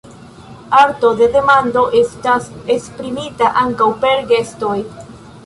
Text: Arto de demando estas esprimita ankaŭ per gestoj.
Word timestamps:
Arto 0.77 1.11
de 1.19 1.27
demando 1.35 1.83
estas 1.99 2.49
esprimita 2.77 3.53
ankaŭ 3.67 3.93
per 4.07 4.27
gestoj. 4.35 4.75